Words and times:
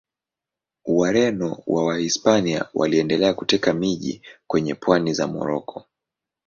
Wareno 0.85 1.63
wa 1.67 1.85
Wahispania 1.85 2.65
waliendelea 2.73 3.33
kuteka 3.33 3.73
miji 3.73 4.21
kwenye 4.47 4.75
pwani 4.75 5.13
za 5.13 5.27
Moroko. 5.27 5.85